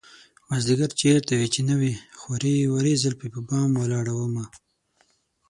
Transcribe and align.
مازديگر 0.47 0.91
چېرته 1.01 1.31
وې 1.39 1.47
چې 1.53 1.61
نه 1.69 1.75
وې 1.79 1.93
خورې 2.19 2.55
ورې 2.73 2.93
زلفې 3.03 3.27
په 3.33 3.39
بام 3.49 3.71
ولاړه 3.77 4.13
ومه 4.15 4.45